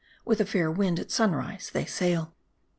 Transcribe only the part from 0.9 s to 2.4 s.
AT SUNRISE THEY SAIL.